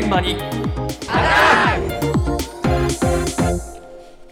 [0.00, 0.36] 現場に。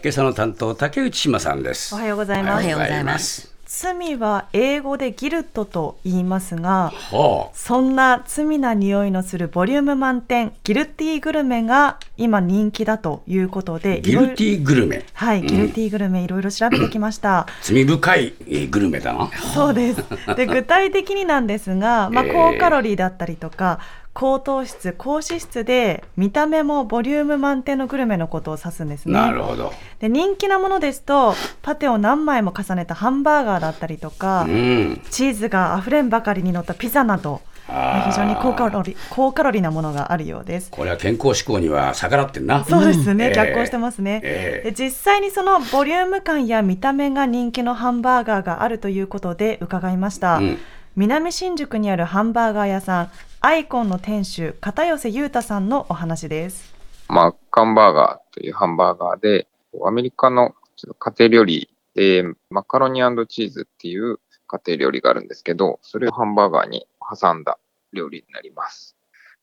[0.01, 1.93] 今朝の担当竹内島さんです。
[1.93, 2.51] おはようございます。
[2.53, 3.53] おはようございます。
[3.67, 15.05] 罪は英語でギルトと言いますがはそんな罪な匂いのするボリューム満点ギルティーグルメが今人気だということあでギルティィグルメ。
[15.13, 17.45] はい、ギルティーグルメいろいろ調べてきました。
[17.61, 19.29] 罪深いえーグルメだな。
[19.53, 20.03] そうです。
[20.35, 22.33] で具体的になんですが、まあえー。
[22.33, 23.79] 高カロリーだったりとか。
[24.19, 29.13] 高糖質、高脂質で見た目もボリューム満点のグルメのことを指すんですね。
[29.13, 29.71] なるほど。
[29.99, 35.01] で人気なものですとパテを何枚も重ねたハンバーガーだったりとか、うん。
[35.09, 40.69] チーズがあふれんばかりに乗ったピザなど、非常に高カロリー高カロリーなものがあるようです。
[40.69, 42.65] これは健康志向には逆らってんな。
[42.65, 44.61] そうですね、えー逆行してますね、え。
[44.65, 50.59] で実際にそのボリューム感や見た目が人気のハンバーガーがあるということで伺いました、うん
[50.95, 53.11] 南新宿にあるハンバーガー屋さん
[53.41, 56.79] アイコンの店主片寄裕太さんのお話です
[57.09, 59.47] マッカンバーガーというハンバーガーで、
[59.83, 60.53] アメリカの
[60.99, 66.85] 家庭料理で、マカロニチーズっていう家庭料理があるんですけど、それをハンバーガーに
[67.19, 67.57] 挟んだ
[67.93, 68.95] 料理になります。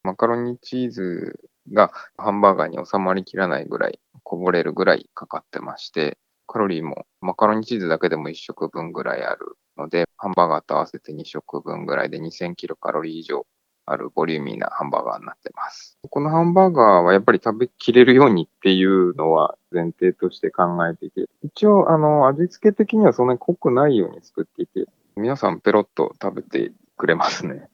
[0.04, 1.40] マカロニチーズ
[1.72, 13.46] がハンバーガーに収まりきらないぐらい、こぼれるぐらいかかってまして、カロリーもマカロニチーズだけでも1食分ぐらいあるので、ハンバーガーと合わせて2食分ぐらいで2000キロカロリー以上
[13.88, 15.96] あるボリューミーなハンバーガーになってます。
[16.10, 27.68] このハンバーガーはやっぱり食べきれるようにっていうのは前提として考えていて、一応あの味付け的にはそんなに濃くないように作っていて、皆さんペロッと食べてくれますね。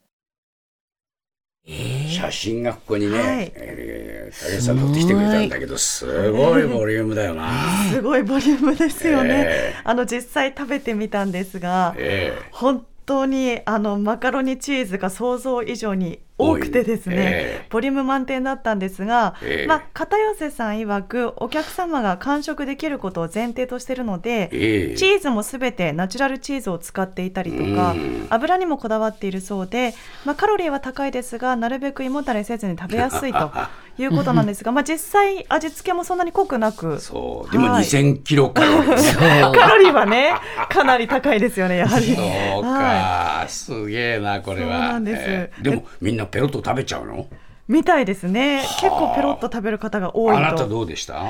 [1.65, 3.51] 写真がここにね、はい。
[3.55, 6.63] えー竹内さん撮ってきてくれたんだけどすごい。
[6.63, 7.51] ボリュームだよな、
[7.91, 19.67] すごいボリュームですよね、えあの実際食べてみたんですがえ本当にあのマカロニチーズが想像以上に多くてですね、えボリューム満点だったんですが、ええ。
[19.67, 24.95] まあ、片寄さん曰くお客様が完食できることを前提としているので、ええ。
[24.95, 28.27] チーズもすべてナチュラルチーズを使っていたりとかうん。
[28.29, 29.93] 油にもこだわっているそうで、
[30.25, 33.51] まあ、カロリーは高いですがなるべく胃もたれせずに食べやすいと
[33.97, 36.99] いうことなんですが、まあ、実際味付けもそんなに濃くなく。
[36.99, 37.51] そう。
[37.51, 37.83] でもはい。
[37.83, 38.95] 2000キロカロリー。
[39.21, 40.33] ねカロリーはね
[40.69, 42.15] かなり高いですよねやはり。
[42.15, 42.21] そ
[42.59, 44.71] うか、はすげえなこれは。
[44.71, 45.21] そうなんです。
[45.21, 47.27] ええでもみんなペロッと食べちゃうの？
[47.67, 48.61] みたいですね。
[48.81, 51.21] 結構ペロッと食べる方が多いあなたとどうでした？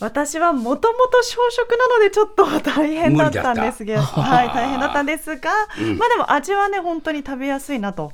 [0.00, 5.98] 私はもともと小食なのでちょっと大変だったんですけど、はい、大変だったんですが、うん。
[5.98, 8.12] まあでも味はね本当に食べやすいなと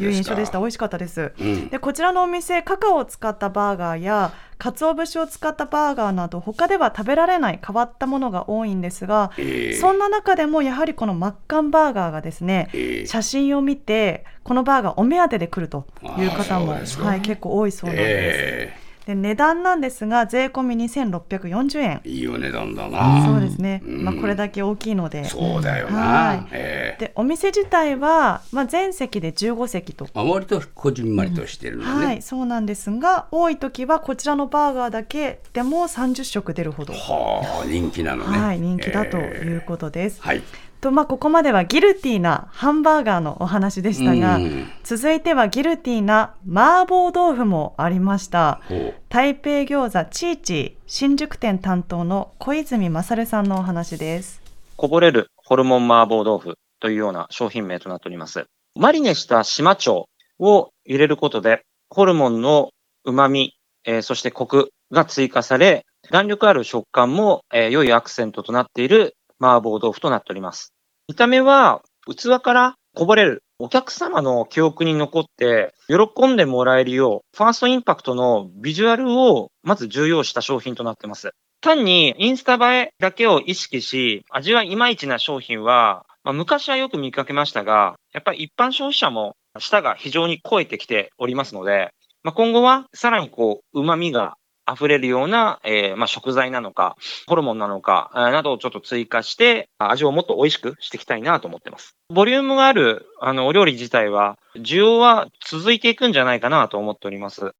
[0.00, 0.58] いう印象でした。
[0.58, 1.68] 美味しかったです、うん。
[1.68, 9.72] でこちらのお店カカオを使ったバーガーや鰹節を使ったバーガーなど他では食べられない変わったものが多いんですが、ええ。
[9.74, 13.06] そんな中でもやはりこのマッカンバーガーがですね、ええ。
[13.06, 15.86] 写真を見てこのバーガーお目当てで来ると
[16.18, 18.38] いう方もはい、結構多いそうなんです。
[18.38, 18.75] え
[19.06, 22.00] で値段なんですが税込み2640円。
[22.04, 23.24] えいいお値段だな。
[23.24, 24.04] そうですね、うん。
[24.04, 25.24] まあ、これだけ大きいので。
[25.24, 26.46] そうだよな、はい。
[26.50, 27.04] ええ。
[27.06, 30.08] でお店自体は、まあ、全席で15席と。
[30.12, 38.38] あ割とこじんまりとしてるのね、はい、そうなんですが多い時はこちらのバーガーだけでも30食出るほど、はあ人気なのね。
[38.38, 39.46] はい、人気だとええ。
[39.46, 40.20] いうことです。
[40.20, 40.42] はい
[40.86, 48.60] とまあ、ここまではギルティーなハンバーガーのお話でしたが、うん続いてはギルティーな麻婆豆腐もありました。
[49.08, 54.40] 台北餃子チーチー新宿店担当の小泉勝さんのお話です。
[54.76, 58.44] こぼれるホルモン麻婆豆腐というような商品名となっております。
[58.76, 60.04] マリネした島腸
[60.38, 62.70] を入れることで、ホルモンの
[63.04, 63.54] 旨味、
[63.84, 70.75] えーそしてコクが追加され、弾力ある食感も、えー良いアクセントとなっている麻婆豆腐となっております。
[71.08, 81.30] 見た目は器からこぼれるお客様の記憶に残って喜んでもらえるよう、ファーストインパクトのビジュアルをまず重要した商品となってます。
[81.60, 91.90] 単にインスタ映えだけを意識し、味はいまいちな商品は、まあ、昔はよく見かけましたが、やっぱり一般消費者も舌が非常に超えてきておりますので、
[92.24, 94.34] まあ、今後はさらにこう、旨味が
[94.72, 96.96] 溢れるような、えーまあ、食材なのか、
[97.26, 101.96] ホルモンなのか、えーなどをちょっと追加して、味をもっと美味しくしていきたいなと思ってます。
[102.12, 107.52] ボリュームがあるあのお料理自体は、需要は続いていくんじゃないかなと思っております。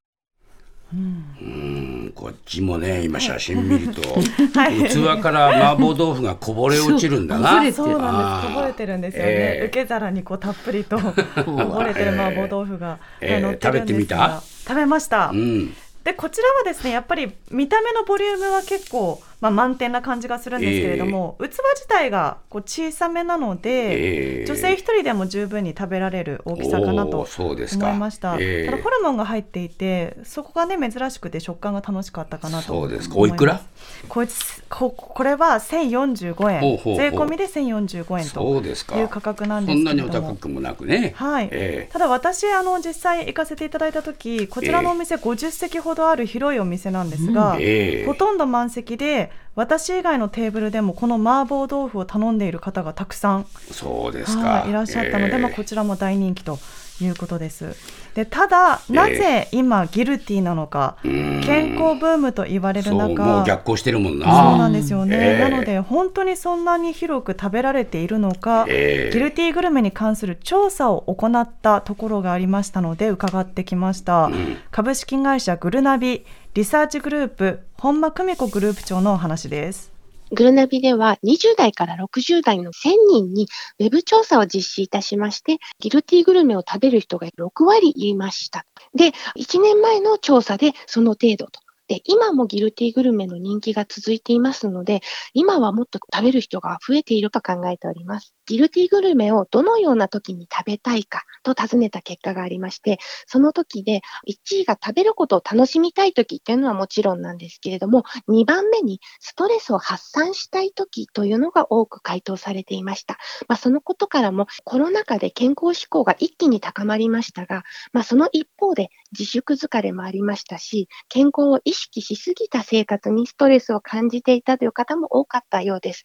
[0.92, 4.00] うんこっちもね今写真見ると、
[4.58, 8.54] はい器から麻婆豆腐がこぼれ落ちるんだなそう溢れてそうなんです。
[8.54, 9.28] こぼれてるんですよね。
[9.28, 10.96] ええ受け皿にこうたっぷりと
[11.44, 14.40] こぼれてる麻婆豆腐が食べてみた？
[14.66, 15.30] 食べました。
[15.32, 15.74] うん
[16.06, 28.36] でこちらはですねやっぱり見た目のボリュームは結構まあ、満点な感じがするんですけれども、器自体がこう小さめなので、えー女性一人でも十分に食べられる大きさかなと思いました。
[28.38, 32.98] えーただホルモンが入っていて、そこがね珍しくて食感が楽しかったかなとそう思います。
[32.98, 33.16] ですか。
[33.16, 33.60] おいくら？
[34.08, 36.96] こいつここれは1045円。
[36.96, 40.28] 税込みで1045円という価格なんですけれども。
[40.32, 41.12] 高くもなくね。
[41.16, 48.06] はい、えただ私あの実際行かせていただいた時こちらのお店50席ほどある広いお店なんですが、ええ。
[48.06, 54.48] ほとんど満席で私以外のテーブルでもこの麻婆豆腐を頼んでいる方がたくさんえそうですか。
[54.48, 55.38] はいいらっしゃったので、ええ。
[55.38, 56.58] まあ、こちらも大人気と
[57.00, 57.74] いうことです。
[58.14, 61.40] でただ、なぜ今ギルティーなのか、うん。
[61.44, 64.26] 健康ブームと言われるそう中もう逆行してるもんな。
[64.26, 65.50] そうなんですよね、ええ。
[65.50, 69.12] なので本当にそんなに広く食べられているのか、ええ。
[69.12, 74.56] ギルティーグルメに関する調査を行ったところがありましたので伺ってきました、ん。
[74.70, 76.24] 株式会社グルナビ
[76.54, 79.92] リサーチグループ本間久美子グループ長のお話です
[80.32, 88.64] グルナビでは20代から60代の1000人にウェブ調査を実施いたしまして、ギルティグルメを食べる人が6割いました。
[88.94, 91.60] で、1年前の調査でその程度と。
[91.86, 95.02] で、今もギルティグルメの人気が続いていますので、
[95.34, 98.35] 今はもっと食べる人が増えていると考えております。
[98.46, 113.18] ギルティグルメをどのような時に食べたいかと尋ねた結果がありまして、その時で1位が食べることを楽しみたい時っていうのはもちろんなんですけれども、2番目にストレスを発散したい時というのが多く回答されていました。
[113.48, 126.04] まあ、そのことからもコロナ禍で健康志向が一気に高まりましたが、まあ、その一方で自粛疲れもありましたし、健康を意識しすぎた生活にストレスを感じていたという方も多かったようです。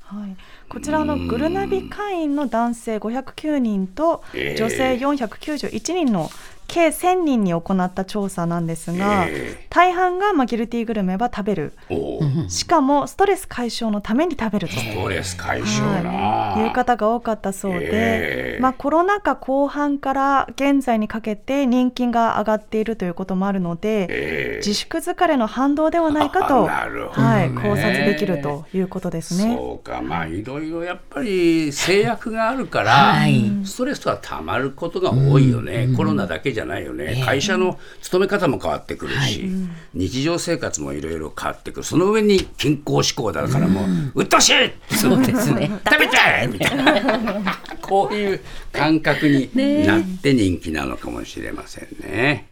[0.00, 0.36] はい、
[0.68, 4.56] こちらのグルナビ会員の男性509人とええ。
[4.56, 6.30] 女性491人の
[6.68, 11.72] 計1000人に行った調査なんですが、え大半がまあギルティーグルメは食べる。
[12.48, 14.74] しかもストレス解消のために食べると。
[14.74, 16.10] ストレス解消な。
[16.10, 18.60] はい、いう方が多かったそうで、ええ。
[18.60, 24.56] まあ、コロナ禍後半から現在にかけて人気が上がっているということもあるので、ええ。
[24.58, 29.54] 自粛疲れの反動ではないかと、はい、考察できるということですね。
[29.56, 30.02] そうか。
[30.02, 33.50] まあいろいろやっぱり制約があるから、はい。
[33.64, 39.48] ストレスはたまることが多いよね、コロナだけじゃないよね、会社の勤め方も変わってくるし、
[39.94, 41.84] 日常生活もいろいろ変わってくる。
[41.84, 44.54] その上に健康志向だからもう、うっとうしい
[44.94, 45.70] そうですね。
[45.88, 47.58] 食べちゃえみたいな。
[47.80, 48.40] こういう
[48.72, 49.50] 感覚に
[49.86, 52.46] なって人気なのかもしれませんね。